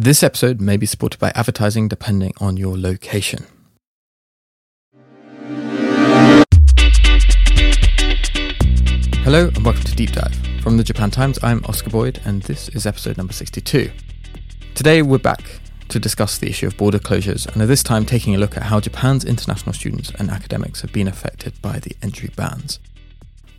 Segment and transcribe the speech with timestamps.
[0.00, 3.46] This episode may be supported by advertising depending on your location.
[9.24, 10.36] Hello and welcome to Deep Dive.
[10.62, 13.90] From the Japan Times, I'm Oscar Boyd and this is episode number 62.
[14.76, 15.42] Today we're back
[15.88, 18.62] to discuss the issue of border closures and at this time taking a look at
[18.62, 22.78] how Japan's international students and academics have been affected by the entry bans.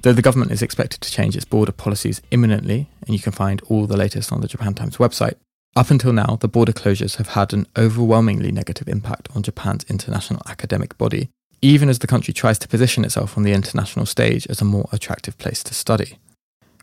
[0.04, 3.62] Though the government is expected to change its border policies imminently, and you can find
[3.64, 5.36] all the latest on the Japan Times website,
[5.76, 10.42] up until now, the border closures have had an overwhelmingly negative impact on Japan's international
[10.48, 11.30] academic body,
[11.62, 14.90] even as the country tries to position itself on the international stage as a more
[14.92, 16.18] attractive place to study.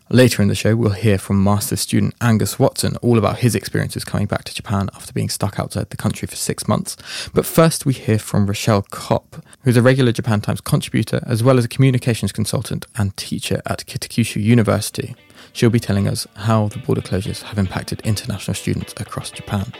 [0.09, 4.05] Later in the show, we'll hear from master's student Angus Watson all about his experiences
[4.05, 6.95] coming back to Japan after being stuck outside the country for six months.
[7.33, 11.57] But first, we hear from Rochelle Kopp, who's a regular Japan Times contributor as well
[11.57, 15.13] as a communications consultant and teacher at Kitakyushu University.
[15.57, 19.73] She'll be telling us how the border closures have impacted international students across Japan.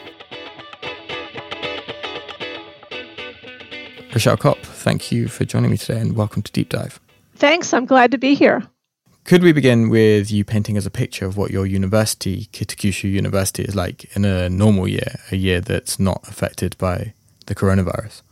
[4.11, 6.99] Rochelle Kopp, thank you for joining me today and welcome to Deep Dive.
[7.35, 8.63] Thanks, I'm glad to be here.
[9.23, 13.61] Could we begin with you painting us a picture of what your university, Kitakyushu University,
[13.61, 17.13] is like in a normal year, a year that's not affected by
[17.45, 18.23] the coronavirus?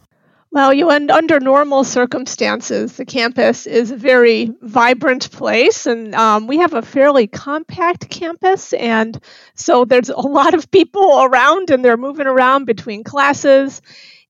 [0.56, 6.48] Well, you and under normal circumstances, the campus is a very vibrant place, and um,
[6.48, 9.22] we have a fairly compact campus, and
[9.56, 13.82] so there's a lot of people around, and they're moving around between classes.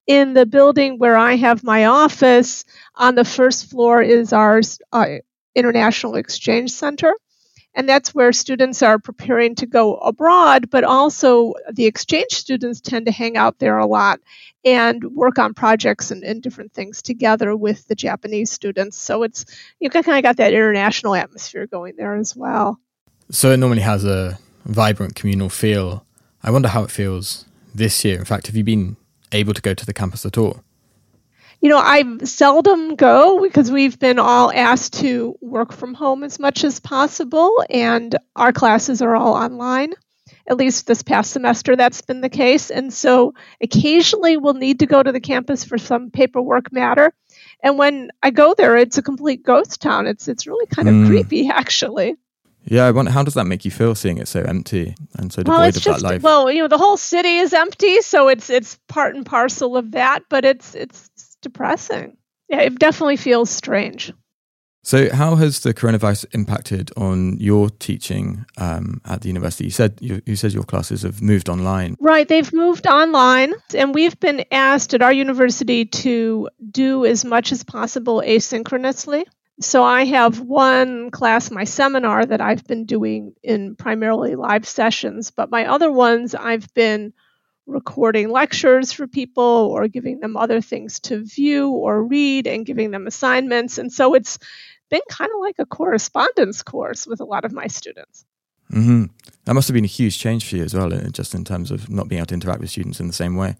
[0.08, 2.64] In the building where I have my office,
[2.96, 5.06] on the first floor is our uh,
[5.54, 7.14] International Exchange Center.
[7.72, 13.04] And that's where students are preparing to go abroad, but also the exchange students tend
[13.04, 14.18] to hang out there a lot
[14.66, 18.98] and work on projects and, and different things together with the Japanese students.
[18.98, 19.46] So it's
[19.78, 22.78] you kind of got that international atmosphere going there as well.
[23.30, 26.04] So it normally has a vibrant communal feel.
[26.42, 27.44] I wonder how it feels
[27.74, 28.18] this year.
[28.18, 28.96] In fact, have you been
[29.30, 30.62] able to go to the campus at all?
[31.60, 36.38] you know, I seldom go because we've been all asked to work from home as
[36.38, 39.94] much as possible, and our classes are all online.
[40.48, 42.70] At least this past semester, that's been the case.
[42.70, 47.12] And so occasionally we'll need to go to the campus for some paperwork matter.
[47.62, 50.06] And when I go there, it's a complete ghost town.
[50.06, 51.06] It's it's really kind of mm.
[51.06, 52.16] creepy, actually.
[52.64, 55.42] Yeah, I wonder how does that make you feel seeing it so empty and so
[55.42, 56.22] devoid well, of just, that life?
[56.22, 59.92] Well, you know, the whole city is empty, so it's it's part and parcel of
[59.92, 60.24] that.
[60.28, 62.16] But it's it's depressing.
[62.48, 64.12] Yeah, it definitely feels strange.
[64.86, 69.64] So, how has the coronavirus impacted on your teaching um, at the university?
[69.64, 71.96] You said you, you, said your classes have moved online.
[71.98, 77.50] Right, they've moved online, and we've been asked at our university to do as much
[77.50, 79.24] as possible asynchronously.
[79.60, 85.32] So, I have one class, my seminar, that I've been doing in primarily live sessions,
[85.32, 87.12] but my other ones I've been
[87.66, 92.92] recording lectures for people or giving them other things to view or read and giving
[92.92, 93.78] them assignments.
[93.78, 94.38] And so it's
[94.88, 98.24] been kind of like a correspondence course with a lot of my students.
[98.72, 99.04] Mm-hmm.
[99.44, 101.70] That must have been a huge change for you as well, uh, just in terms
[101.70, 103.56] of not being able to interact with students in the same way.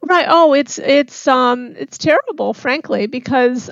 [0.00, 0.26] Right.
[0.28, 3.68] Oh, it's it's um it's terrible, frankly, because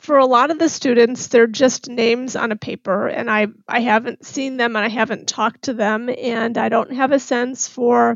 [0.00, 3.80] for a lot of the students, they're just names on a paper, and I I
[3.80, 7.66] haven't seen them and I haven't talked to them, and I don't have a sense
[7.66, 8.14] for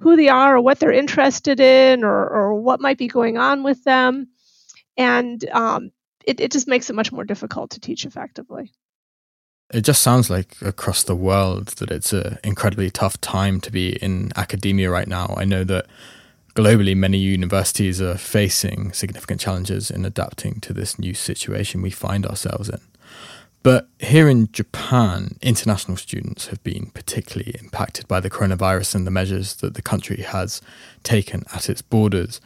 [0.00, 3.62] who they are or what they're interested in or, or what might be going on
[3.62, 4.28] with them.
[4.96, 5.90] And um,
[6.26, 8.72] it, it just makes it much more difficult to teach effectively.
[9.72, 13.96] It just sounds like across the world that it's an incredibly tough time to be
[13.96, 15.34] in academia right now.
[15.36, 15.86] I know that
[16.54, 22.26] globally, many universities are facing significant challenges in adapting to this new situation we find
[22.26, 22.80] ourselves in.
[23.62, 29.10] But here in Japan, international students have been particularly impacted by the coronavirus and the
[29.10, 30.60] measures that the country has
[31.02, 32.42] taken at its borders.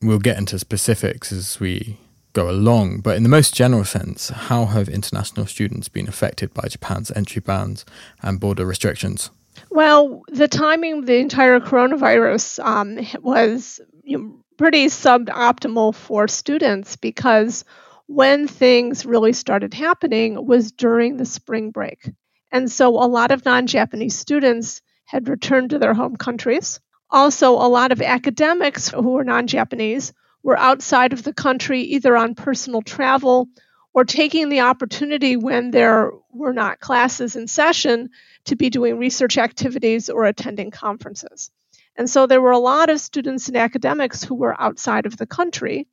[0.00, 1.98] We'll get into specifics as we
[2.34, 6.68] go along, but in the most general sense, how have international students been affected by
[6.68, 7.86] Japan's entry bans
[8.22, 9.30] and border restrictions?
[9.70, 16.96] Well, the timing of the entire coronavirus um, was you know, pretty suboptimal for students
[16.96, 17.64] because
[18.06, 22.10] when things really started happening was during the spring break.
[22.52, 26.80] And so a lot of non Japanese students had returned to their home countries.
[27.10, 30.12] Also, a lot of academics who were non Japanese
[30.44, 33.48] were outside of the country either on personal travel
[33.92, 38.10] or taking the opportunity when there were not classes in session
[38.44, 41.50] to be doing research activities or attending conferences.
[41.96, 45.26] And so there were a lot of students and academics who were outside of the
[45.26, 45.86] country.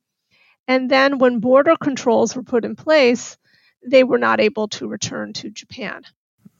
[0.68, 3.38] And then when border controls were put in place,
[3.84, 6.02] they were not able to return to Japan.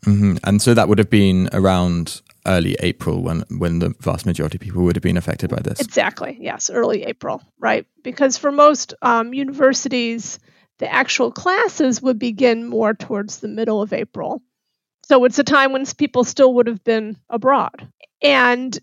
[0.06, 0.36] Mm-hmm.
[0.44, 4.60] And so that would have been around early April when when the vast majority of
[4.60, 5.80] people would have been affected by this.
[5.80, 6.36] Exactly.
[6.40, 7.86] Yes, early April, right?
[8.02, 10.38] Because for most um, universities,
[10.78, 14.42] the actual classes would begin more towards the middle of April.
[15.04, 17.88] So it's a time when people still would have been abroad.
[18.22, 18.76] And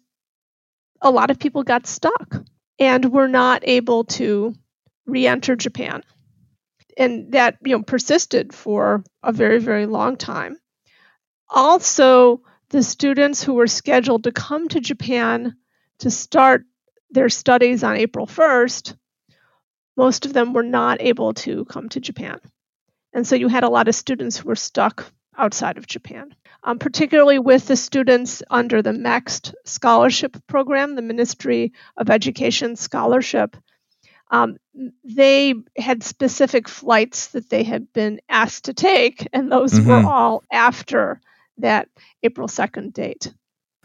[1.02, 2.44] a lot of people got stuck
[2.78, 4.54] and were not able to
[5.06, 6.04] re enter Japan.
[6.98, 10.58] And that you know persisted for a very, very long time.
[11.50, 15.56] Also, the students who were scheduled to come to Japan
[16.00, 16.66] to start
[17.10, 18.96] their studies on April 1st,
[19.98, 22.40] most of them were not able to come to Japan.
[23.14, 26.78] And so you had a lot of students who were stuck outside of Japan, um,
[26.78, 33.58] particularly with the students under the MEXT scholarship program, the Ministry of Education scholarship.
[34.32, 34.58] Um,
[35.04, 39.90] they had specific flights that they had been asked to take, and those mm-hmm.
[39.90, 41.20] were all after
[41.60, 41.90] that
[42.24, 43.34] April 2nd date.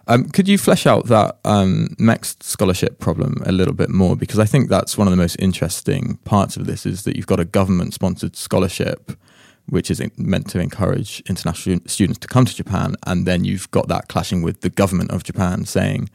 [0.06, 4.16] Um, could you flesh out that um, MEXT scholarship problem a little bit more?
[4.16, 7.26] Because I think that's one of the most interesting parts of this is that you've
[7.26, 9.12] got a government sponsored scholarship,
[9.66, 12.96] which is meant to encourage international students to come to Japan.
[13.06, 16.10] And then you've got that clashing with the government of Japan saying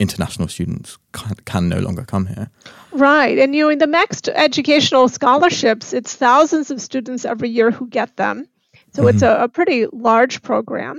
[0.00, 2.50] international students can, can no longer come here.
[2.90, 3.38] Right.
[3.38, 7.86] And you know, in the MEXT educational scholarships, it's thousands of students every year who
[7.86, 8.48] get them.
[8.98, 9.14] So mm-hmm.
[9.14, 10.98] it's a, a pretty large program.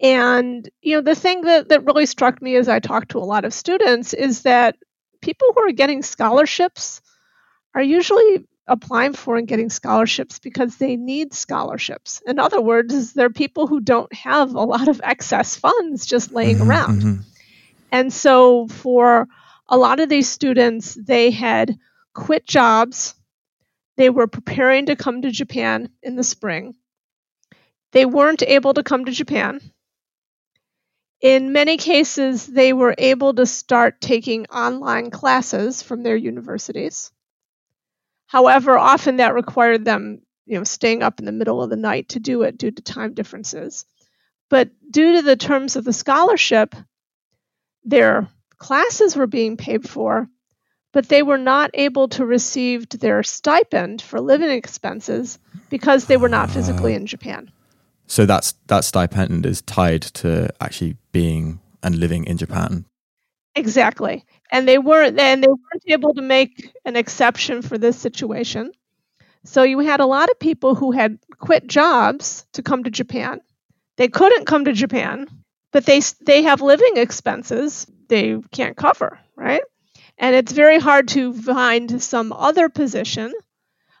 [0.00, 3.20] And you know, the thing that, that really struck me as I talked to a
[3.20, 4.74] lot of students is that
[5.20, 7.00] people who are getting scholarships
[7.72, 12.20] are usually applying for and getting scholarships because they need scholarships.
[12.26, 16.56] In other words, they're people who don't have a lot of excess funds just laying
[16.56, 17.02] mm-hmm, around.
[17.02, 17.20] Mm-hmm.
[17.92, 19.28] And so for
[19.68, 21.78] a lot of these students, they had
[22.12, 23.14] quit jobs.
[23.96, 26.74] They were preparing to come to Japan in the spring.
[27.92, 29.60] They weren't able to come to Japan.
[31.20, 37.10] In many cases, they were able to start taking online classes from their universities.
[38.26, 42.10] However, often that required them, you know, staying up in the middle of the night
[42.10, 43.86] to do it due to time differences.
[44.50, 46.74] But due to the terms of the scholarship,
[47.84, 48.28] their
[48.58, 50.28] classes were being paid for,
[50.92, 55.38] but they were not able to receive their stipend for living expenses
[55.70, 57.50] because they were not physically in Japan.
[58.06, 62.84] So that's that stipend is tied to actually being and living in Japan.
[63.54, 64.24] Exactly.
[64.52, 68.72] And they weren't and they weren't able to make an exception for this situation.
[69.44, 73.40] So you had a lot of people who had quit jobs to come to Japan.
[73.96, 75.26] They couldn't come to Japan,
[75.72, 79.62] but they they have living expenses they can't cover, right?
[80.18, 83.32] And it's very hard to find some other position.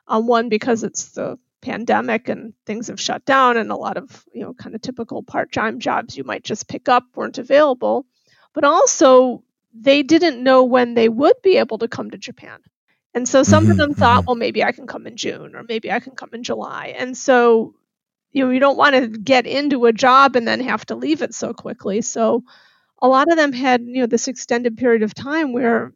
[0.08, 4.24] Um, one because it's the pandemic and things have shut down and a lot of
[4.32, 8.06] you know kind of typical part-time jobs you might just pick up weren't available.
[8.54, 9.42] But also
[9.74, 12.60] they didn't know when they would be able to come to japan.
[13.14, 14.26] And so some mm-hmm, of them thought mm-hmm.
[14.26, 16.94] well maybe i can come in june or maybe i can come in july.
[16.96, 17.74] And so
[18.32, 21.22] you know you don't want to get into a job and then have to leave
[21.22, 22.02] it so quickly.
[22.02, 22.44] So
[23.00, 25.92] a lot of them had you know this extended period of time where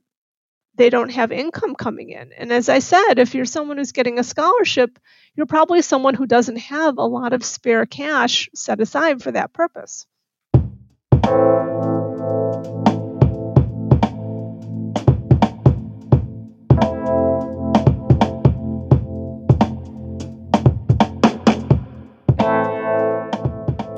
[0.80, 2.32] they don't have income coming in.
[2.32, 4.98] And as I said, if you're someone who's getting a scholarship,
[5.34, 9.52] you're probably someone who doesn't have a lot of spare cash set aside for that
[9.52, 10.06] purpose.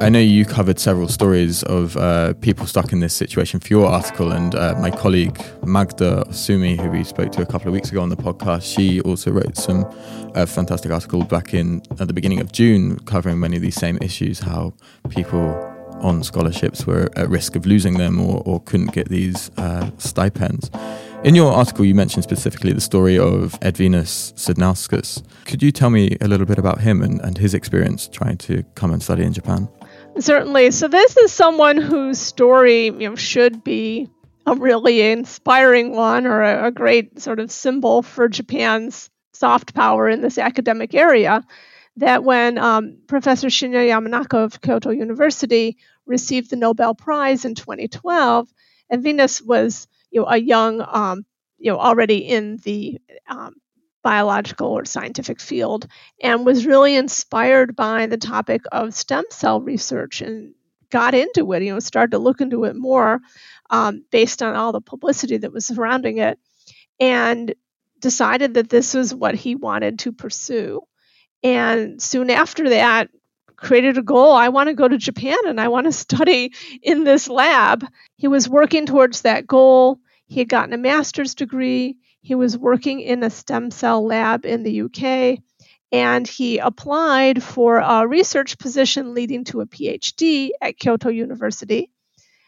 [0.02, 3.86] I know you covered several stories of uh, people stuck in this situation for your
[3.86, 7.92] article, and uh, my colleague Magda Osumi, who we spoke to a couple of weeks
[7.92, 9.84] ago on the podcast, she also wrote some
[10.34, 13.96] uh, fantastic article back in at the beginning of June, covering many of these same
[14.02, 14.40] issues.
[14.40, 14.74] How
[15.08, 19.88] people on scholarships were at risk of losing them or, or couldn't get these uh,
[19.98, 20.68] stipends.
[21.22, 25.22] In your article, you mentioned specifically the story of Edvinas Sudnauskas.
[25.44, 28.64] Could you tell me a little bit about him and, and his experience trying to
[28.74, 29.68] come and study in Japan?
[30.18, 30.72] Certainly.
[30.72, 34.08] So this is someone whose story, you know, should be
[34.46, 40.08] a really inspiring one or a, a great sort of symbol for Japan's soft power
[40.08, 41.44] in this academic area.
[41.96, 45.76] That when um, Professor Shinya Yamanaka of Kyoto University
[46.06, 48.48] received the Nobel Prize in 2012,
[48.90, 51.26] Edvinas was you know a young um,
[51.58, 53.56] you know already in the um,
[54.02, 55.86] biological or scientific field
[56.22, 60.54] and was really inspired by the topic of stem cell research and
[60.90, 63.20] got into it, you know, started to look into it more
[63.70, 66.38] um, based on all the publicity that was surrounding it
[67.00, 67.54] and
[67.98, 70.82] decided that this was what he wanted to pursue.
[71.42, 73.08] And soon after that,
[73.56, 77.04] created a goal I want to go to Japan and I want to study in
[77.04, 77.86] this lab.
[78.16, 79.98] He was working towards that goal.
[80.26, 81.96] He had gotten a master's degree.
[82.22, 85.38] He was working in a stem cell lab in the UK.
[85.90, 91.90] And he applied for a research position leading to a PhD at Kyoto University.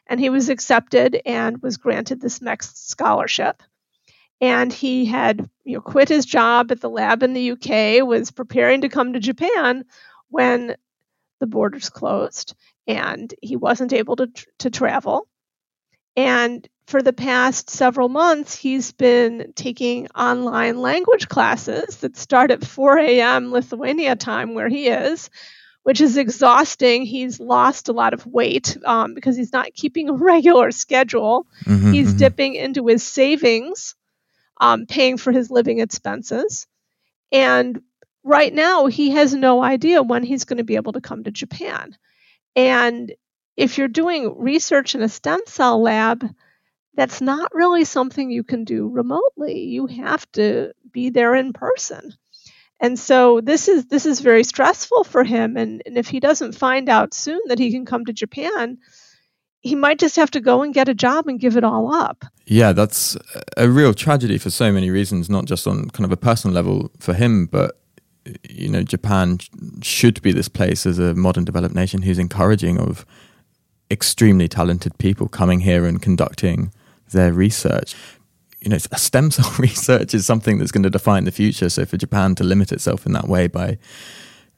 [0.07, 3.63] And he was accepted and was granted this MEXT scholarship
[4.41, 8.31] and he had you know quit his job at the lab in the UK was
[8.31, 9.85] preparing to come to Japan
[10.29, 10.77] when
[11.41, 12.55] the borders closed
[12.87, 14.29] and he wasn't able to
[14.59, 15.27] to travel
[16.17, 22.65] and for the past several months he's been taking online language classes that start at
[22.65, 23.53] 4 a.m.
[23.53, 25.31] Lithuania time where he is
[25.85, 27.05] which is exhausting.
[27.05, 31.47] He's lost a lot of weight um, because he's not keeping a regular schedule.
[31.65, 32.17] Mm-hmm, he's mm-hmm.
[32.17, 33.95] dipping into his savings
[34.61, 36.67] um, paying for his living expenses.
[37.31, 37.83] And
[38.23, 41.31] right now, he has no idea when he's going to be able to come to
[41.31, 41.97] Japan.
[42.57, 43.13] And
[43.57, 46.29] if you're doing research in a stem cell lab,
[46.95, 49.65] that's not really something you can do remotely.
[49.65, 52.15] You have to be there in person.
[52.81, 56.53] And so this is this is very stressful for him and, and if he doesn't
[56.53, 58.79] find out soon that he can come to Japan,
[59.61, 62.25] he might just have to go and get a job and give it all up.
[62.47, 63.17] Yeah, that's
[63.57, 66.91] a real tragedy for so many reasons, not just on kind of a personal level
[66.99, 67.81] for him, but
[68.49, 69.39] you know, Japan
[69.83, 73.07] should be this place as a modern developed nation who's encouraging of
[73.91, 76.73] extremely talented people coming here and conducting
[77.11, 77.95] their research.
[78.61, 81.69] You know, stem cell research is something that's going to define the future.
[81.69, 83.79] So for Japan to limit itself in that way by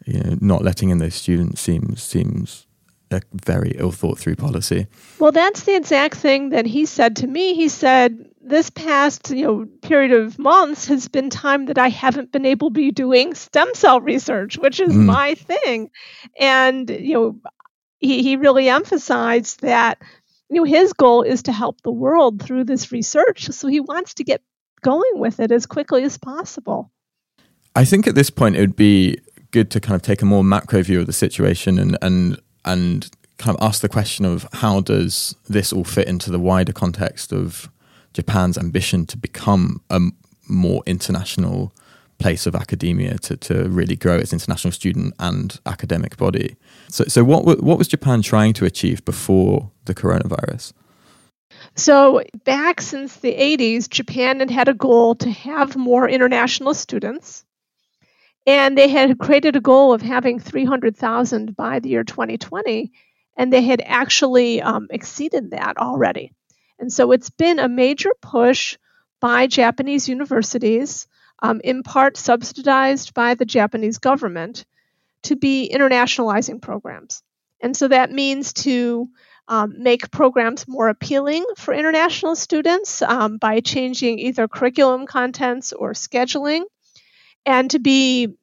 [0.04, 2.66] you know not letting in those students seems seems
[3.10, 4.86] a very ill thought through policy.
[5.18, 7.54] Well, that's the exact thing that he said to me.
[7.54, 12.32] He said, this past you know period of months has been time that I haven't
[12.32, 15.04] been able to be doing stem cell research, which is mm.
[15.04, 15.90] my thing.
[16.38, 17.40] And you know,
[17.98, 20.00] he, he really emphasized that
[20.48, 23.48] you know his goal is to help the world through this research.
[23.50, 24.42] So he wants to get
[24.82, 26.90] going with it as quickly as possible.
[27.74, 29.18] I think at this point it would be
[29.50, 33.10] good to kind of take a more macro view of the situation and and and
[33.38, 37.32] kind of ask the question of how does this all fit into the wider context
[37.32, 37.70] of
[38.14, 40.00] Japan's ambition to become a
[40.48, 41.72] more international
[42.18, 46.56] place of academia to, to really grow its international student and academic body.
[46.88, 50.72] So, so what, what was Japan trying to achieve before the coronavirus?
[51.74, 57.44] So, back since the 80s, Japan had had a goal to have more international students.
[58.46, 62.92] And they had created a goal of having 300,000 by the year 2020,
[63.36, 66.32] and they had actually um, exceeded that already.
[66.78, 68.78] And so it's been a major push
[69.20, 71.08] by Japanese universities,
[71.40, 74.64] um, in part subsidized by the Japanese government,
[75.22, 77.22] to be internationalizing programs.
[77.60, 79.08] And so that means to
[79.48, 85.92] um, make programs more appealing for international students um, by changing either curriculum contents or
[85.92, 86.62] scheduling
[87.44, 88.36] and to be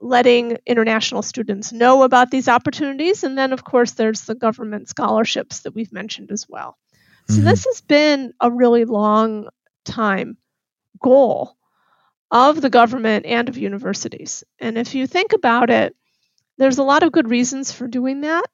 [0.00, 3.24] letting international students know about these opportunities.
[3.24, 6.76] And then, of course, there's the government scholarships that we've mentioned as well.
[7.28, 7.44] So, mm-hmm.
[7.44, 9.48] this has been a really long
[9.84, 10.36] time
[11.00, 11.56] goal
[12.32, 14.42] of the government and of universities.
[14.58, 15.94] And if you think about it,
[16.56, 18.46] there's a lot of good reasons for doing that.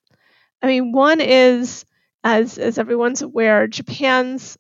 [0.61, 1.85] I mean, one is,
[2.25, 4.59] as, as everyone's aware, Japan's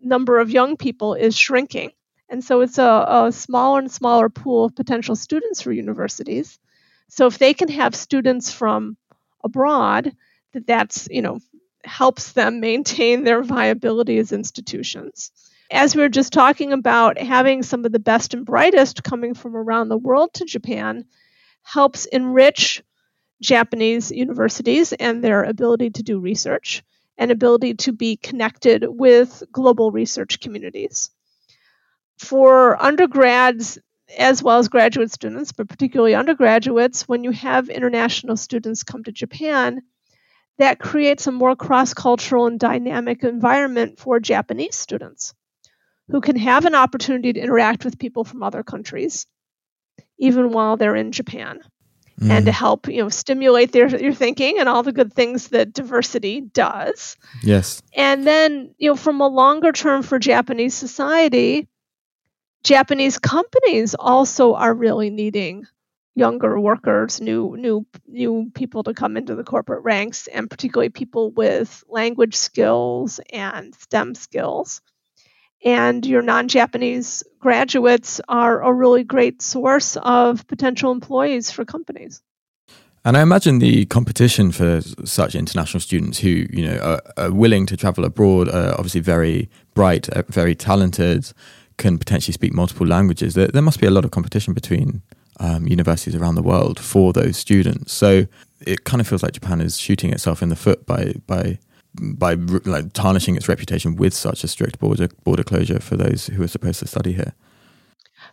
[0.00, 1.90] number of young people is shrinking.
[2.30, 6.58] And so it's a, a smaller and smaller pool of potential students for universities.
[7.08, 8.96] So if they can have students from
[9.44, 10.12] abroad,
[10.54, 11.40] that that's, you know,
[11.84, 15.30] helps them maintain their viability as institutions.
[15.70, 19.56] As we were just talking about, having some of the best and brightest coming from
[19.56, 21.06] around the world to Japan
[21.64, 22.84] helps enrich
[23.42, 26.84] Japanese universities and their ability to do research
[27.18, 31.10] and ability to be connected with global research communities.
[32.18, 33.78] For undergrads
[34.16, 39.10] as well as graduate students, but particularly undergraduates, when you have international students come to
[39.10, 39.82] Japan,
[40.58, 45.34] that creates a more cross cultural and dynamic environment for Japanese students
[46.08, 49.26] who can have an opportunity to interact with people from other countries,
[50.18, 51.60] even while they're in Japan.
[52.20, 52.30] Mm.
[52.30, 55.74] And to help, you know, stimulate their, their thinking and all the good things that
[55.74, 57.18] diversity does.
[57.42, 57.82] Yes.
[57.94, 61.68] And then, you know, from a longer term for Japanese society,
[62.64, 65.66] Japanese companies also are really needing
[66.16, 71.30] younger workers, new new new people to come into the corporate ranks, and particularly people
[71.30, 74.80] with language skills and STEM skills.
[75.64, 82.22] And your non-Japanese graduates are a really great source of potential employees for companies.
[83.04, 87.64] And I imagine the competition for such international students who, you know, are, are willing
[87.66, 91.32] to travel abroad, are obviously very bright, uh, very talented,
[91.78, 93.34] can potentially speak multiple languages.
[93.34, 95.02] There, there must be a lot of competition between
[95.38, 97.92] um, universities around the world for those students.
[97.92, 98.26] So
[98.60, 101.58] it kind of feels like Japan is shooting itself in the foot by by
[102.00, 106.42] by like tarnishing its reputation with such a strict border border closure for those who
[106.42, 107.34] are supposed to study here.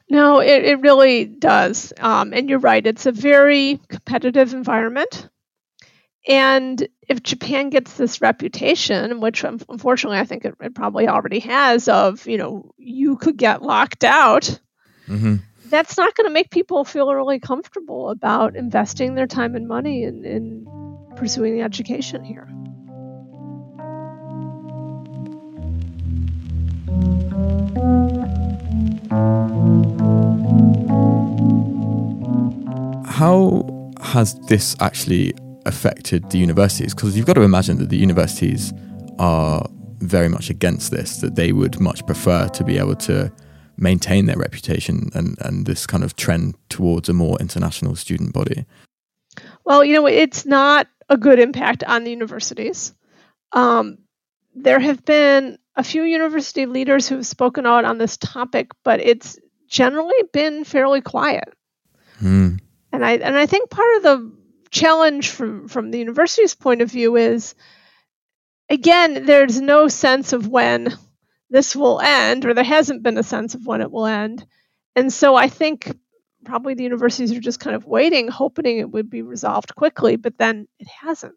[0.09, 1.93] No, it, it really does.
[1.99, 5.29] Um, and you're right, it's a very competitive environment.
[6.27, 11.87] And if Japan gets this reputation, which unfortunately I think it, it probably already has,
[11.89, 14.59] of, you know, you could get locked out,
[15.07, 15.35] mm-hmm.
[15.65, 20.03] that's not going to make people feel really comfortable about investing their time and money
[20.03, 20.65] in, in
[21.17, 22.47] pursuing the education here.
[33.23, 35.33] How has this actually
[35.65, 36.93] affected the universities?
[36.93, 38.73] Because you've got to imagine that the universities
[39.19, 39.65] are
[39.99, 43.31] very much against this, that they would much prefer to be able to
[43.77, 48.65] maintain their reputation and, and this kind of trend towards a more international student body.
[49.63, 52.93] Well, you know, it's not a good impact on the universities.
[53.51, 53.99] Um,
[54.53, 58.99] there have been a few university leaders who have spoken out on this topic, but
[58.99, 61.53] it's generally been fairly quiet.
[62.21, 62.59] Mm.
[62.91, 64.31] And I and I think part of the
[64.69, 67.53] challenge from from the university's point of view is
[68.69, 70.95] again there's no sense of when
[71.49, 74.45] this will end or there hasn't been a sense of when it will end.
[74.95, 75.95] And so I think
[76.45, 80.37] probably the universities are just kind of waiting hoping it would be resolved quickly, but
[80.37, 81.35] then it hasn't.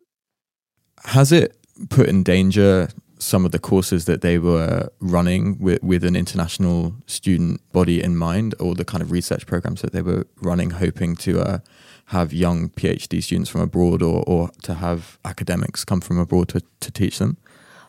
[1.05, 1.57] Has it
[1.91, 6.95] put in danger some of the courses that they were running with, with an international
[7.07, 11.17] student body in mind, or the kind of research programs that they were running, hoping
[11.17, 11.59] to uh,
[12.07, 16.63] have young PhD students from abroad or, or to have academics come from abroad to,
[16.81, 17.37] to teach them?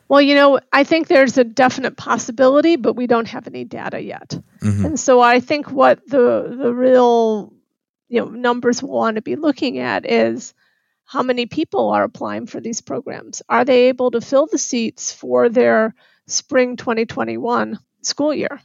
[0.10, 4.02] Well, you know, I think there's a definite possibility, but we don't have any data
[4.02, 4.40] yet.
[4.62, 4.86] Mm-hmm.
[4.86, 7.54] And so I think what the the real
[8.08, 10.54] you know numbers we'll want to be looking at is
[11.08, 13.42] how many people are applying for these programs?
[13.48, 15.96] Are they able to fill the seats for their
[16.28, 18.60] spring 2021 school year?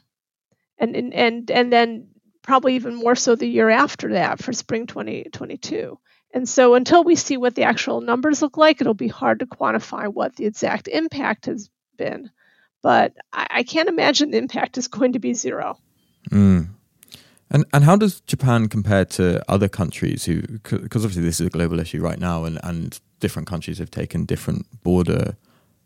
[0.77, 2.09] And, and, and, and then
[2.43, 5.97] probably even more so the year after that for spring 2022.
[6.35, 9.47] And so until we see what the actual numbers look like, it'll be hard to
[9.47, 12.29] quantify what the exact impact has been.
[12.83, 15.79] But I, I can't imagine the impact is going to be zero.
[16.29, 16.71] Mm.
[17.53, 21.51] And and how does Japan compare to other countries who because obviously this is a
[21.51, 25.37] global issue right now and and different countries have taken different border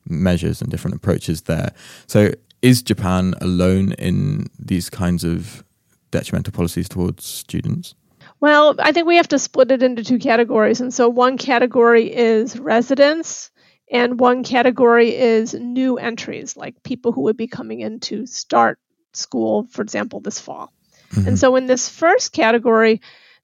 [0.08, 1.72] measures and different approaches there.
[2.06, 2.30] So
[2.62, 5.64] is Japan alone in these kinds of
[6.12, 7.94] detrimental policies towards students?
[8.40, 10.80] Well, I think we have to split it into two categories.
[10.80, 13.50] And so one category is residents
[13.90, 18.78] and one category is new entries, like people who would be coming in to start
[19.12, 20.72] school, for example, this fall.
[21.10, 21.28] Mm-hmm.
[21.28, 23.00] And so in this first category,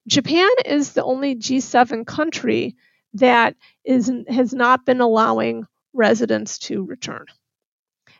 [0.07, 2.75] Japan is the only G7 country
[3.13, 7.25] that is has not been allowing residents to return.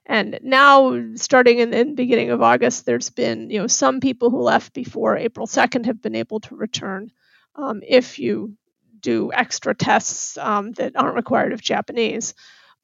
[0.06, 4.42] And now, starting in, the beginning of August, there's been you know some people who
[4.42, 7.12] left before April 2nd have been able to return
[7.56, 8.56] um, if you
[9.00, 12.34] do extra tests um, that aren't required of Japanese.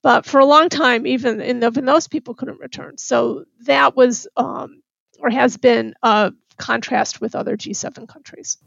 [0.02, 2.98] But for a long time, even in, the, even those people couldn't return.
[2.98, 4.82] So that was um,
[5.20, 8.58] or has been a contrast with other G7 countries.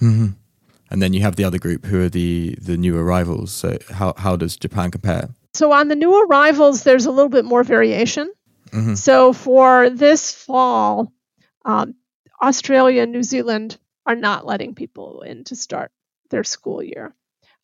[0.00, 0.30] Mm-hmm.
[0.90, 3.52] And then you have the other group who are the, the new arrivals.
[3.52, 5.30] So, how, how does Japan compare?
[5.54, 8.32] So, on the new arrivals, there's a little bit more variation.
[8.70, 8.94] Mm-hmm.
[8.94, 11.12] So, for this fall,
[11.64, 11.94] um,
[12.42, 15.90] Australia and New Zealand are not letting people in to start
[16.30, 17.14] their school year.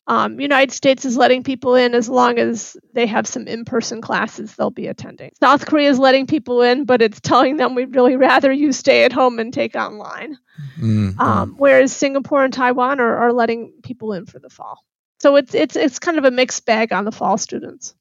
[0.07, 4.55] Um, United States is letting people in as long as they have some in-person classes
[4.55, 5.31] they'll be attending.
[5.39, 9.05] South Korea is letting people in, but it's telling them we'd really rather you stay
[9.05, 10.37] at home and take online.
[10.79, 11.19] Mm-hmm.
[11.19, 14.83] Um, whereas Singapore and Taiwan are, are letting people in for the fall.
[15.19, 17.93] So it's it's it's kind of a mixed bag on the fall students.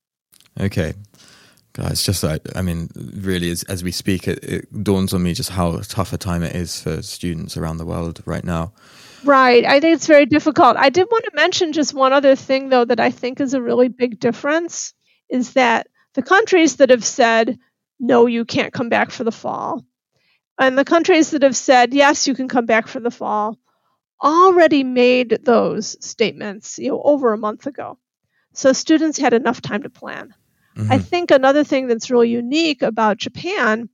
[0.58, 0.94] Okay.
[1.72, 5.34] guys, just like, I mean, really, as, as we speak, it, it dawns on me
[5.34, 8.72] just how tough a time it is for students around the world right now.
[9.24, 9.64] Right.
[9.64, 10.76] I think it's very difficult.
[10.76, 13.62] I did want to mention just one other thing, though, that I think is a
[13.62, 14.94] really big difference
[15.28, 17.58] is that the countries that have said,
[17.98, 19.84] no, you can't come back for the fall,
[20.58, 23.58] and the countries that have said, yes, you can come back for the fall,
[24.22, 27.98] already made those statements you know, over a month ago.
[28.52, 30.34] So students had enough time to plan.
[30.76, 30.92] Mm-hmm.
[30.92, 33.88] I think another thing that's really unique about Japan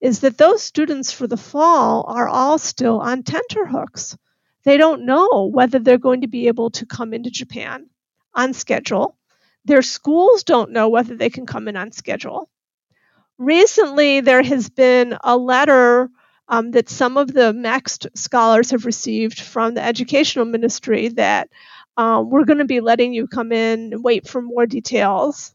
[0.00, 4.16] is that those students for the fall are all still on tenterhooks.
[4.64, 7.88] They don't know whether they're going to be able to come into Japan
[8.34, 9.16] on schedule.
[9.64, 12.48] Their schools don't know whether they can come in on schedule.
[13.38, 16.10] Recently, there has been a letter
[16.48, 21.48] um, that some of the MEXT scholars have received from the educational ministry that
[21.96, 25.54] um, we're going to be letting you come in and wait for more details,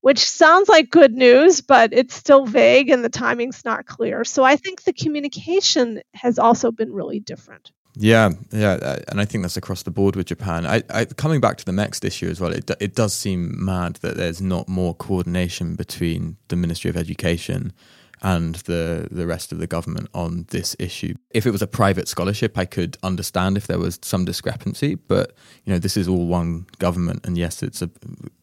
[0.00, 4.24] which sounds like good news, but it's still vague and the timing's not clear.
[4.24, 7.72] So I think the communication has also been really different.
[7.96, 10.66] Yeah, yeah, uh, and I think that's across the board with Japan.
[10.66, 13.96] I, I, coming back to the MEXT issue as well, it it does seem mad
[13.96, 17.72] that there's not more coordination between the Ministry of Education
[18.20, 21.14] and the the rest of the government on this issue.
[21.30, 25.32] If it was a private scholarship, I could understand if there was some discrepancy, but
[25.64, 27.90] you know, this is all one government, and yes, it's a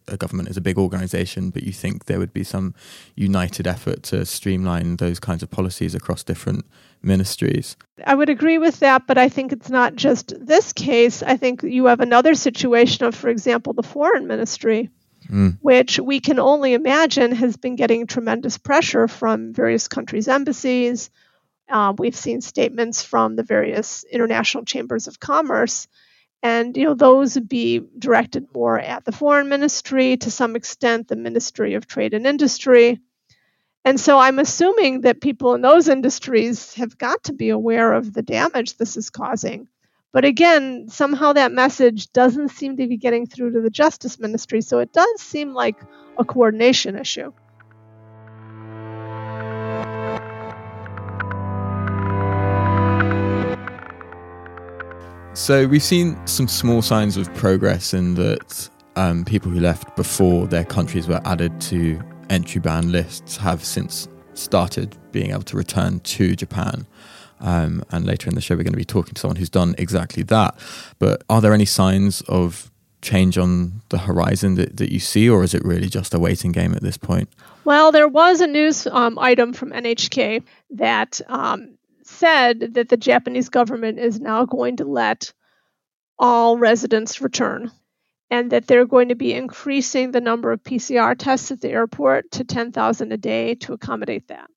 [0.07, 2.73] a government is a big organization, but you think there would be some
[3.15, 6.65] united effort to streamline those kinds of policies across different
[7.03, 7.77] ministries.
[8.05, 11.23] I would agree with that, but I think it's not just this case.
[11.23, 14.89] I think you have another situation of, for example, the foreign ministry,
[15.27, 15.57] mm.
[15.61, 21.09] which we can only imagine has been getting tremendous pressure from various countries' embassies.
[21.69, 25.87] Uh, we've seen statements from the various international chambers of commerce
[26.43, 31.07] and you know those would be directed more at the foreign ministry to some extent
[31.07, 32.99] the ministry of trade and industry
[33.83, 38.13] and so i'm assuming that people in those industries have got to be aware of
[38.13, 39.67] the damage this is causing.
[40.13, 44.61] But again somehow that message doesn't seem to be getting through to the justice ministry
[44.61, 45.77] so it does seem like
[46.17, 47.31] a coordination issue.
[55.33, 60.45] So we've seen some small signs of progress in that um, people who left before
[60.45, 65.99] their countries were added to entry ban lists have since started being able to return
[65.99, 66.87] to Japan.
[67.41, 69.75] Um, and later in the show, we're going to be talking to someone who's done
[69.77, 70.57] exactly that.
[70.99, 75.43] But are there any signs of change on the horizon that, that you see, or
[75.43, 77.29] is it really just a waiting game at this point?
[77.65, 83.49] Well, there was a news um, item from NHK that um, said that the Japanese
[83.49, 85.33] government is now going to let
[86.19, 87.71] all residents return
[88.31, 92.31] and that they're going to be increasing the number of PCR tests at the airport
[92.31, 94.49] to 10,000 a day to accommodate that.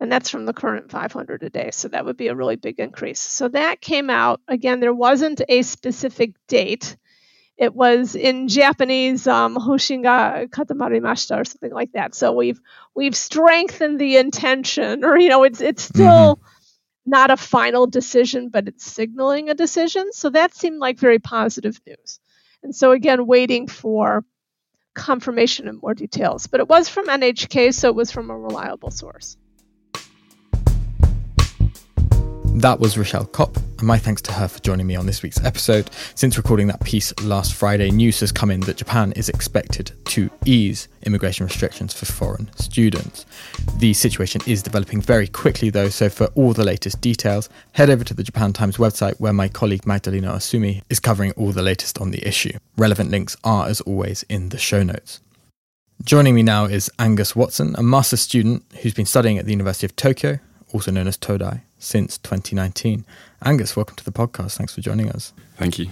[0.00, 1.70] And that's from the current 500 a day.
[1.72, 3.20] So that would be a really big increase.
[3.20, 4.40] So that came out.
[4.48, 6.96] Again, there wasn't a specific date.
[7.56, 12.14] It was in Japanese, um, Hoshinga Katamarimashita or something like that.
[12.14, 12.60] So we've
[12.94, 16.46] we've strengthened the intention, or you know, it's it's still mm-hmm
[17.06, 20.12] not a final decision, but it's signaling a decision.
[20.12, 22.18] So that seemed like very positive news.
[22.62, 24.24] And so, again, waiting for
[24.94, 26.46] confirmation and more details.
[26.46, 29.36] But it was from NHK, so it was from a reliable source.
[32.56, 35.44] That was Rochelle Kopp, and my thanks to her for joining me on this week's
[35.44, 35.90] episode.
[36.14, 40.30] Since recording that piece last Friday, news has come in that Japan is expected to
[40.46, 43.26] ease immigration restrictions for foreign students.
[43.76, 48.04] The situation is developing very quickly, though, so for all the latest details, head over
[48.04, 52.00] to the Japan Times website where my colleague Magdalena Osumi is covering all the latest
[52.00, 52.56] on the issue.
[52.78, 55.20] Relevant links are, as always, in the show notes.
[56.02, 59.84] Joining me now is Angus Watson, a master's student who's been studying at the University
[59.84, 60.38] of Tokyo,
[60.72, 63.04] also known as Todai, since 2019.
[63.44, 64.56] Angus, welcome to the podcast.
[64.56, 65.32] Thanks for joining us.
[65.56, 65.88] Thank you.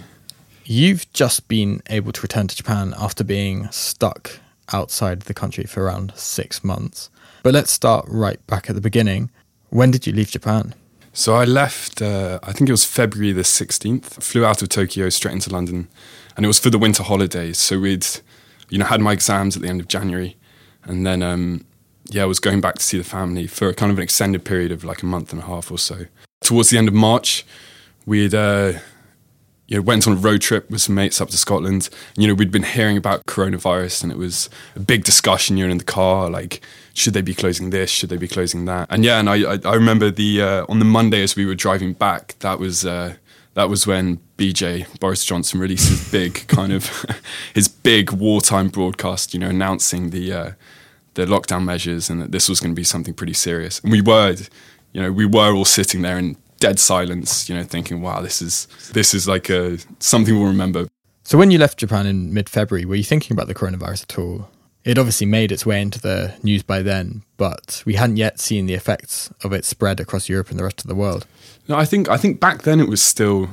[0.65, 4.39] You've just been able to return to Japan after being stuck
[4.73, 7.09] outside the country for around six months.
[7.43, 9.29] But let's start right back at the beginning.
[9.69, 10.73] When did you leave Japan?
[11.13, 14.21] So I left, uh, I think it was February the 16th.
[14.23, 15.87] Flew out of Tokyo straight into London,
[16.35, 17.57] and it was for the winter holidays.
[17.57, 18.05] So we'd,
[18.69, 20.35] you know, had my exams at the end of January,
[20.83, 21.65] and then um,
[22.09, 24.71] yeah, I was going back to see the family for kind of an extended period
[24.71, 26.05] of like a month and a half or so.
[26.41, 27.45] Towards the end of March,
[28.05, 28.73] we'd uh,
[29.67, 31.89] you know went on a road trip with some mates up to Scotland.
[32.15, 35.57] And, you know, we'd been hearing about coronavirus, and it was a big discussion.
[35.57, 36.61] You know, in the car, like
[36.93, 37.89] should they be closing this?
[37.89, 38.87] Should they be closing that?
[38.91, 41.55] And yeah, and I I, I remember the uh, on the Monday as we were
[41.55, 42.85] driving back, that was.
[42.85, 43.15] Uh,
[43.55, 47.05] that was when BJ Boris Johnson released his big kind of
[47.53, 50.51] his big wartime broadcast, you know, announcing the uh,
[51.15, 53.79] the lockdown measures and that this was going to be something pretty serious.
[53.79, 54.35] And we were,
[54.93, 58.41] you know, we were all sitting there in dead silence, you know, thinking, "Wow, this
[58.41, 60.87] is this is like a something we'll remember."
[61.23, 64.49] So when you left Japan in mid-February, were you thinking about the coronavirus at all?
[64.83, 68.67] It obviously made its way into the news by then, but we hadn't yet seen
[68.67, 71.25] the effects of its spread across Europe and the rest of the world.
[71.67, 73.49] No, I think I think back then it was still,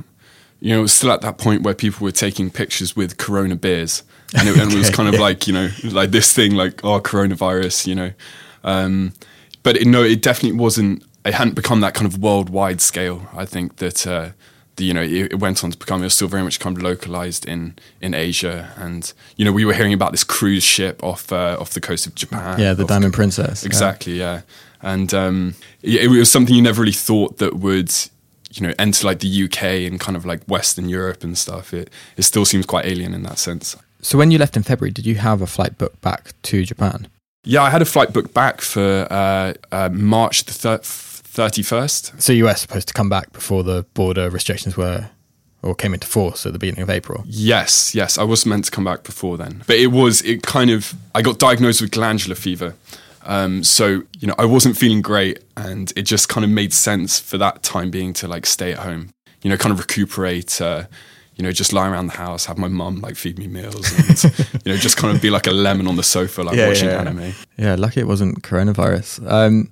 [0.63, 3.57] you know, it was still at that point where people were taking pictures with Corona
[3.57, 4.03] beers
[4.35, 7.01] and it, and it was kind of like you know like this thing like oh
[7.01, 8.13] coronavirus you know
[8.65, 9.13] um,
[9.63, 13.45] but it, no it definitely wasn't it hadn't become that kind of worldwide scale i
[13.45, 14.31] think that uh,
[14.77, 16.01] the, you know, it, it went on to become.
[16.01, 19.67] It was still very much kind of localized in in Asia, and you know, we
[19.67, 22.59] were hearing about this cruise ship off uh, off the coast of Japan.
[22.59, 23.63] Yeah, the off Diamond Princess.
[23.63, 23.67] yeah.
[23.67, 24.41] Exactly, yeah.
[24.81, 27.93] And um, it, it was something you never really thought that would,
[28.53, 31.73] you know, enter like the UK and kind of like Western Europe and stuff.
[31.73, 33.77] It it still seems quite alien in that sense.
[34.01, 37.09] So when you left in February, did you have a flight booked back to Japan?
[37.45, 42.21] Yeah, I had a flight booked back for uh, uh, March the thirty first.
[42.21, 45.11] So you were supposed to come back before the border restrictions were
[45.63, 47.23] or came into force at the beginning of April.
[47.27, 50.71] Yes, yes, I was meant to come back before then, but it was it kind
[50.71, 52.75] of I got diagnosed with glandular fever.
[53.25, 57.21] Um, so you know I wasn't feeling great, and it just kind of made sense
[57.21, 59.11] for that time being to like stay at home,
[59.43, 60.85] you know, kind of recuperate, uh,
[61.37, 64.39] you know, just lie around the house, have my mum like feed me meals, and
[64.65, 66.89] you know, just kind of be like a lemon on the sofa, like Yeah, watching
[66.89, 67.01] yeah, yeah.
[67.01, 67.33] anime.
[67.57, 69.31] Yeah, lucky it wasn't coronavirus.
[69.31, 69.71] Um,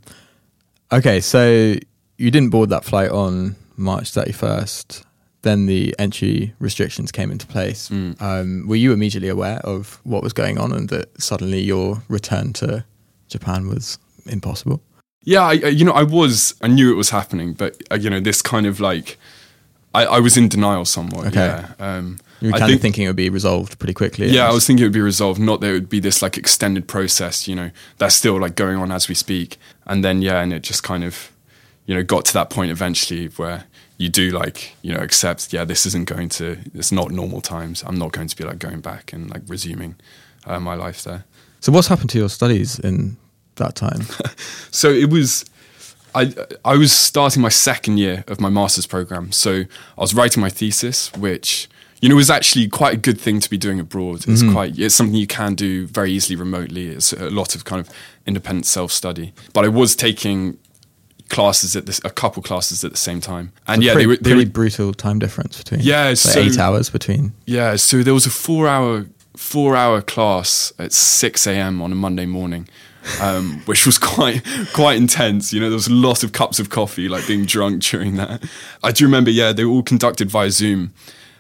[0.93, 1.75] okay, so
[2.17, 5.05] you didn't board that flight on March 31st.
[5.43, 7.89] Then the entry restrictions came into place.
[7.89, 8.21] Mm.
[8.21, 12.53] Um, were you immediately aware of what was going on and that suddenly your return
[12.55, 12.85] to
[13.31, 14.83] Japan was impossible?
[15.23, 18.11] Yeah, I, I- you know, I was, I knew it was happening, but uh, you
[18.11, 19.19] know, this kind of like,
[19.95, 21.27] I, I was in denial somewhat.
[21.29, 21.47] Okay.
[21.47, 21.73] Yeah.
[21.79, 24.29] Um, You were I kind think- of thinking it would be resolved pretty quickly.
[24.29, 26.37] Yeah, I was thinking it would be resolved, not that it would be this like
[26.39, 29.59] extended process, you know, that's still like going on as we speak.
[29.87, 31.31] And then, yeah, and it just kind of,
[31.87, 33.65] you know, got to that point eventually where
[33.99, 37.83] you do like, you know, accept, yeah, this isn't going to, it's not normal times.
[37.87, 39.97] I'm not going to be like going back and like resuming
[40.47, 41.25] uh, my life there.
[41.61, 43.17] So what's happened to your studies in
[43.57, 44.01] that time?
[44.73, 45.45] So it was,
[46.15, 46.33] I
[46.65, 49.33] I was starting my second year of my master's program.
[49.33, 49.53] So
[49.99, 51.69] I was writing my thesis, which
[52.01, 54.25] you know was actually quite a good thing to be doing abroad.
[54.29, 56.89] It's quite it's something you can do very easily remotely.
[56.89, 57.93] It's a lot of kind of
[58.27, 59.33] independent self study.
[59.53, 60.57] But I was taking
[61.29, 64.17] classes at this a couple classes at the same time, and yeah, pretty, they were
[64.17, 65.81] they pretty were brutal time difference between.
[65.81, 67.33] Yeah, like so- eight hours between.
[67.47, 71.81] yeah, so there was a four hour four hour class at six a.m.
[71.81, 72.69] on a Monday morning,
[73.21, 75.53] um, which was quite quite intense.
[75.53, 78.45] You know, there was a lot of cups of coffee, like being drunk during that.
[78.83, 80.93] I do remember, yeah, they were all conducted via Zoom,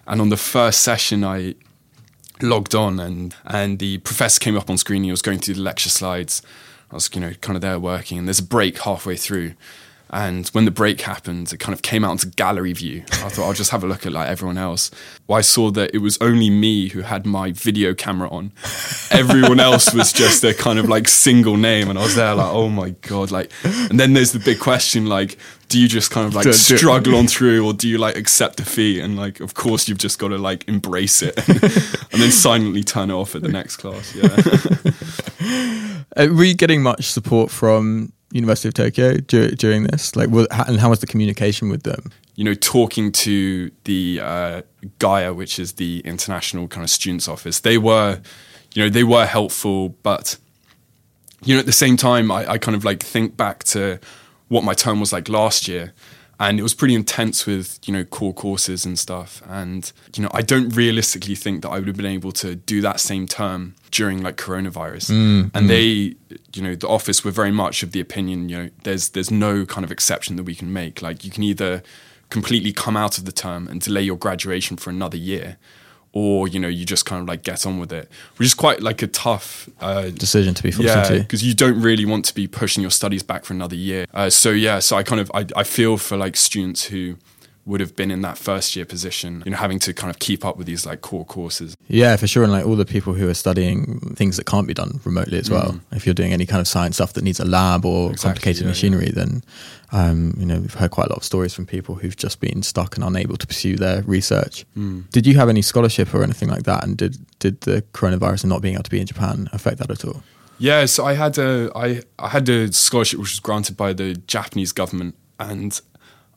[0.06, 1.54] and on the first session, I
[2.42, 5.04] logged on and and the professor came up on screen.
[5.04, 6.42] He was going through the lecture slides.
[6.90, 9.54] I was, you know, kind of there working, and there's a break halfway through.
[10.12, 13.04] And when the break happened, it kind of came out into gallery view.
[13.12, 14.90] I thought I'll just have a look at like everyone else.
[15.28, 18.52] Well, I saw that it was only me who had my video camera on.
[19.12, 22.50] Everyone else was just a kind of like single name, and I was there like,
[22.50, 23.30] oh my god!
[23.30, 27.14] Like, and then there's the big question like, do you just kind of like struggle
[27.14, 29.00] on through, or do you like accept defeat?
[29.00, 33.10] And like, of course, you've just got to like embrace it, and then silently turn
[33.10, 34.14] it off at the next class.
[34.14, 34.92] Yeah.
[36.16, 40.14] Uh, were you getting much support from University of Tokyo dur- during this?
[40.16, 42.10] Like, wa- how- and how was the communication with them?
[42.36, 44.62] you know, talking to the uh,
[44.98, 48.18] Gaia, which is the international kind of students office, they were,
[48.74, 50.38] you know, they were helpful, but
[51.44, 53.98] you know, at the same time, I, I kind of like think back to
[54.48, 55.92] what my term was like last year,
[56.40, 60.30] and it was pretty intense with you know core courses and stuff, and you know,
[60.32, 63.74] I don't realistically think that I would have been able to do that same term
[63.90, 65.68] during like coronavirus, mm, and mm.
[65.68, 66.16] they,
[66.54, 69.66] you know, the office were very much of the opinion, you know, there's there's no
[69.66, 71.82] kind of exception that we can make, like you can either
[72.30, 75.58] completely come out of the term and delay your graduation for another year
[76.12, 78.80] or you know you just kind of like get on with it which is quite
[78.80, 81.20] like a tough uh, Decision to be forced yeah into.
[81.20, 84.28] because you don't really want to be pushing your studies back for another year uh,
[84.28, 87.16] so yeah so i kind of I, I feel for like students who
[87.70, 90.44] would have been in that first year position you know having to kind of keep
[90.48, 92.42] up with these like core courses Yeah, for sure.
[92.44, 93.78] And like all the people who are studying
[94.20, 95.70] things that can't be done remotely as well.
[95.98, 98.12] If you're doing any kind of science stuff that needs a lab or Mm.
[98.12, 99.30] Exactly, complicated yeah, machinery, then
[99.92, 102.62] um, you know we've heard quite a lot of stories from people who've just been
[102.62, 104.64] stuck and unable to pursue their research.
[104.76, 105.10] Mm.
[105.10, 106.84] Did you have any scholarship or anything like that?
[106.84, 109.90] And did did the coronavirus and not being able to be in Japan affect that
[109.90, 110.22] at all?
[110.58, 114.14] Yeah, so I had a I, I had a scholarship which was granted by the
[114.26, 115.80] Japanese government, and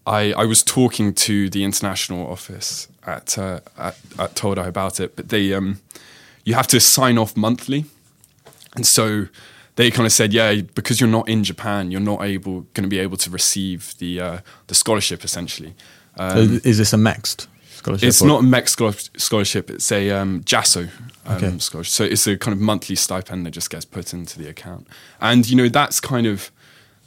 [0.06, 5.16] I I was talking to the international office at uh, at, at Todai about it,
[5.16, 5.80] but they um
[6.46, 7.86] you have to sign off monthly,
[8.76, 9.28] and so
[9.76, 12.88] they kind of said, yeah, because you're not in Japan, you're not able going to
[12.89, 14.38] be able to receive the uh,
[14.68, 15.74] the scholarship essentially.
[16.18, 18.08] Um, So is this a MEXT scholarship?
[18.08, 19.70] it's or- not a scholar- scholarship.
[19.72, 20.89] It's a um, JASSO
[21.26, 21.58] um, Okay.
[21.60, 21.92] scholarship.
[21.94, 24.86] So it's a kind of monthly stipend that just gets put into the account.
[25.20, 26.52] And, you know, that's kind of,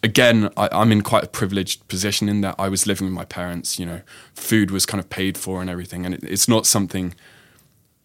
[0.06, 3.24] again, I, I'm in quite a privileged position in that I was living with my
[3.24, 4.00] parents, you know,
[4.34, 6.06] food was kind of paid for and everything.
[6.06, 7.12] And it, it's not something,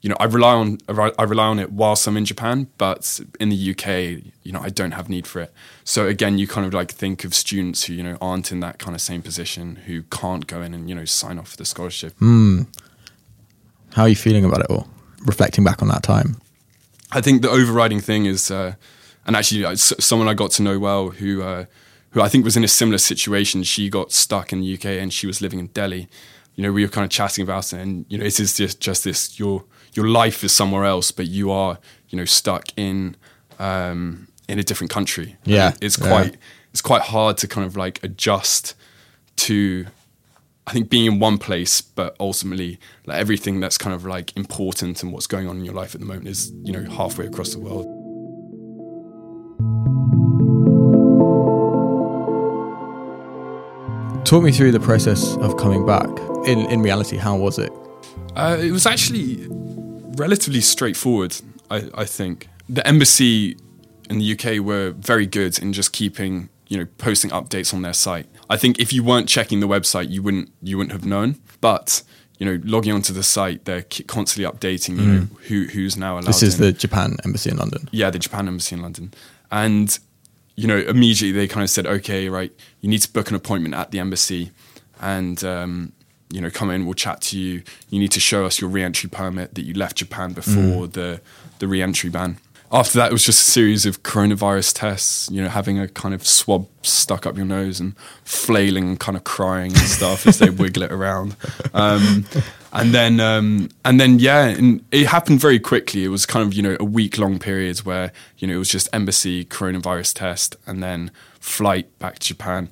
[0.02, 3.50] you know, I rely on I rely on it whilst I'm in Japan, but in
[3.50, 3.88] the UK,
[4.44, 5.54] you know, I don't have need for it.
[5.84, 8.80] So again, you kind of like think of students who you know aren't in that
[8.80, 11.66] kind of same position, who can't go in and you know sign off for the
[11.66, 12.18] scholarship.
[12.20, 12.66] Mm.
[13.94, 14.88] How are you feeling about it all?
[15.26, 16.38] Reflecting back on that time,
[17.12, 18.74] I think the overriding thing is, uh,
[19.28, 21.44] and actually, uh, someone I got to know well who.
[21.44, 21.66] Uh,
[22.12, 23.64] who I think was in a similar situation.
[23.64, 26.08] She got stuck in the UK and she was living in Delhi.
[26.56, 28.80] You know, we were kind of chatting about it, and you know, it is just
[28.80, 33.16] just this your your life is somewhere else, but you are you know stuck in
[33.58, 35.38] um, in a different country.
[35.46, 36.08] Yeah, it's yeah.
[36.08, 36.38] quite
[36.72, 38.76] it's quite hard to kind of like adjust
[39.38, 39.88] to.
[40.68, 45.02] I think being in one place, but ultimately, like everything that's kind of like important
[45.02, 47.54] and what's going on in your life at the moment is you know halfway across
[47.54, 48.01] the world.
[54.32, 56.08] Talk me through the process of coming back.
[56.48, 57.70] In in reality, how was it?
[58.34, 59.46] Uh, it was actually
[60.16, 61.36] relatively straightforward,
[61.70, 62.48] I, I think.
[62.70, 63.58] The embassy
[64.10, 67.92] in the UK were very good in just keeping, you know, posting updates on their
[67.92, 68.26] site.
[68.50, 71.36] I think if you weren't checking the website, you wouldn't you wouldn't have known.
[71.60, 72.02] But
[72.40, 74.96] you know, logging onto the site, they're constantly updating.
[74.96, 75.14] You mm.
[75.14, 76.28] know, who who's now allowed.
[76.28, 76.68] This is in.
[76.68, 77.90] the Japan embassy in London.
[77.92, 79.14] Yeah, the Japan embassy in London,
[79.52, 80.00] and
[80.56, 83.76] you know, immediately they kind of said, okay, right, you need to book an appointment
[83.76, 84.52] at the embassy,
[85.00, 85.94] and um,
[86.30, 87.64] you know, come in, we'll chat to you.
[87.90, 90.94] You need to show us your re-entry permit that you left Japan before mm.
[90.94, 91.22] the
[91.60, 92.38] the re-entry ban.
[92.74, 95.30] After that, it was just a series of coronavirus tests.
[95.30, 99.18] You know, having a kind of swab stuck up your nose and flailing and kind
[99.18, 101.36] of crying and stuff as they wiggle it around.
[101.74, 102.26] Um,
[102.74, 106.04] and then, um, and then, yeah, and it happened very quickly.
[106.04, 108.70] It was kind of you know a week long period where you know it was
[108.70, 112.70] just embassy coronavirus test and then flight back to Japan.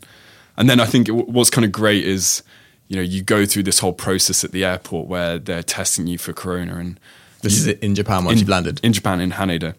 [0.58, 2.44] And then I think it, what's kind of great is
[2.90, 6.18] you know, you go through this whole process at the airport where they're testing you
[6.18, 6.76] for corona.
[6.78, 7.00] And
[7.44, 8.80] this is in Japan once in, you've landed.
[8.84, 9.76] In Japan, in Haneda,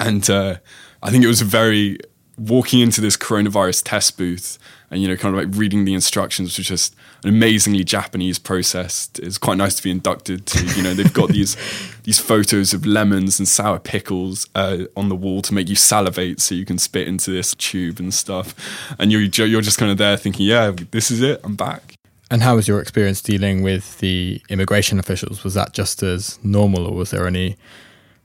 [0.00, 0.56] and uh,
[1.02, 1.98] I think it was a very
[2.36, 4.58] walking into this coronavirus test booth
[4.94, 9.10] and you know kind of like reading the instructions was just an amazingly Japanese process.
[9.18, 10.64] It's quite nice to be inducted to.
[10.76, 11.56] You know, they've got these
[12.04, 16.40] these photos of lemons and sour pickles uh, on the wall to make you salivate,
[16.40, 18.54] so you can spit into this tube and stuff.
[19.00, 21.40] And you're you're just kind of there thinking, yeah, this is it.
[21.42, 21.94] I'm back.
[22.30, 25.42] And how was your experience dealing with the immigration officials?
[25.42, 27.56] Was that just as normal, or was there any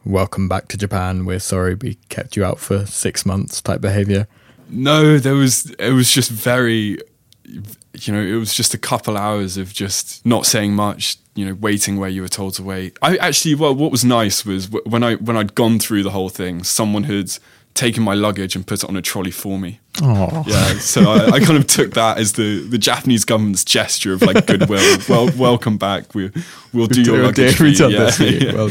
[0.05, 1.25] welcome back to Japan?
[1.25, 4.27] We're sorry we kept you out for six months type behavior?
[4.69, 5.71] No, there was.
[5.71, 6.99] It was just very,
[7.43, 11.17] you know, it was just a couple hours of just not saying much.
[11.35, 12.97] You know, waiting where you were told to wait.
[13.01, 16.29] I actually, well, what was nice was when I when I'd gone through the whole
[16.29, 17.31] thing, someone had
[17.73, 19.79] taken my luggage and put it on a trolley for me.
[20.01, 20.43] Oh.
[20.45, 24.21] Yeah, so I, I, kind of took that as the, the Japanese government's gesture of
[24.21, 24.97] like goodwill.
[25.09, 26.13] well, welcome back.
[26.13, 26.31] We,
[26.73, 27.87] we'll do your luggage for you.
[27.87, 28.11] Yeah.
[28.19, 28.53] yeah.
[28.53, 28.69] Well,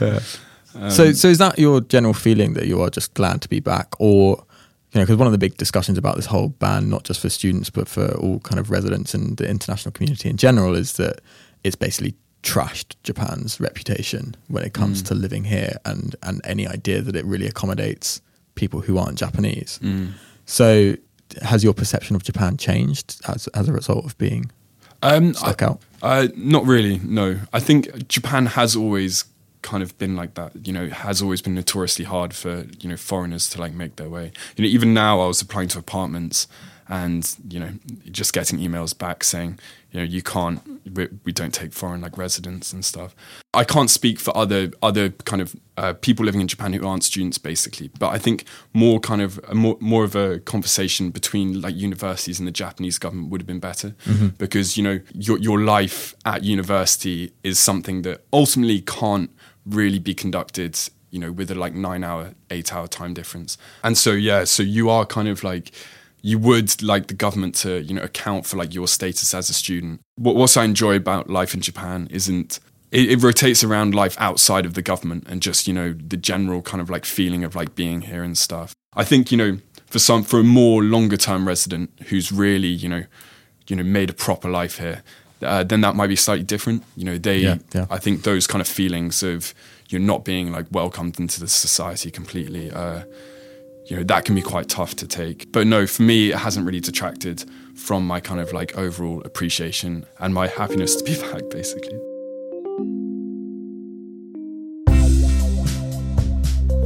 [0.00, 0.20] yeah.
[0.74, 3.60] Um, so, so is that your general feeling that you are just glad to be
[3.60, 4.42] back, or
[4.92, 7.30] you know, because one of the big discussions about this whole ban, not just for
[7.30, 11.20] students but for all kind of residents and the international community in general, is that
[11.64, 15.06] it's basically trashed Japan's reputation when it comes mm.
[15.06, 18.20] to living here and and any idea that it really accommodates
[18.54, 19.78] people who aren't Japanese.
[19.82, 20.12] Mm.
[20.44, 20.96] So,
[21.40, 24.50] has your perception of Japan changed as as a result of being
[25.02, 25.80] um, stuck I, out?
[26.02, 27.00] Uh, not really.
[27.02, 29.24] No, I think Japan has always
[29.62, 30.66] kind of been like that.
[30.66, 34.08] You know, has always been notoriously hard for you know foreigners to like make their
[34.08, 34.32] way.
[34.56, 36.46] You know, even now I was applying to apartments
[36.88, 37.70] and you know
[38.10, 39.58] just getting emails back saying
[39.92, 40.60] you know you can't
[40.94, 43.14] we, we don't take foreign like residents and stuff
[43.54, 47.04] i can't speak for other other kind of uh, people living in japan who aren't
[47.04, 48.44] students basically but i think
[48.74, 52.98] more kind of a more, more of a conversation between like universities and the japanese
[52.98, 54.28] government would have been better mm-hmm.
[54.38, 59.30] because you know your, your life at university is something that ultimately can't
[59.66, 60.78] really be conducted
[61.10, 63.58] you know with a like nine hour eight hour time difference.
[63.84, 65.72] And so yeah so you are kind of like
[66.22, 69.54] you would like the government to you know account for like your status as a
[69.54, 70.00] student.
[70.16, 72.60] What, what i enjoy about life in japan isn't
[72.92, 76.62] it, it, rotates around life outside of the government and just you know the general
[76.62, 78.74] kind of like feeling of like being here and stuff.
[78.94, 82.88] I think you know for some for a more longer term resident who's really you
[82.88, 83.04] know
[83.66, 85.02] you know made a proper life here
[85.42, 87.86] uh, then that might be slightly different you know they yeah, yeah.
[87.90, 89.54] i think those kind of feelings of
[89.88, 93.02] you're not being like welcomed into the society completely uh,
[93.86, 96.64] you know that can be quite tough to take but no for me it hasn't
[96.64, 97.44] really detracted
[97.74, 101.98] from my kind of like overall appreciation and my happiness to be back basically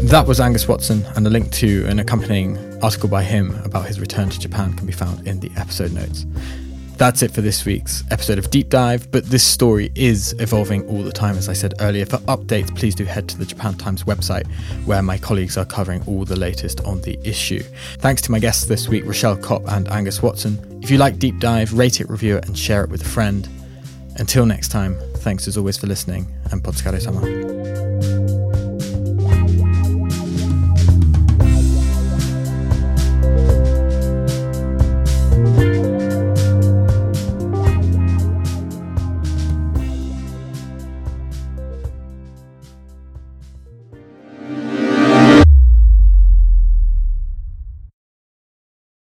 [0.02, 3.98] that was Angus Watson, and a link to an accompanying article by him about his
[3.98, 6.26] return to Japan can be found in the episode notes.
[6.96, 11.02] That's it for this week's episode of Deep Dive, but this story is evolving all
[11.02, 12.06] the time, as I said earlier.
[12.06, 14.46] For updates, please do head to the Japan Times website,
[14.86, 17.62] where my colleagues are covering all the latest on the issue.
[17.98, 20.80] Thanks to my guests this week, Rochelle Kopp and Angus Watson.
[20.82, 23.46] If you like Deep Dive, rate it, review it, and share it with a friend.
[24.16, 27.55] Until next time, thanks as always for listening, and otsukare sama.